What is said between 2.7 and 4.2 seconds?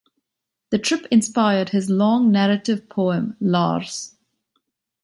poem "Lars".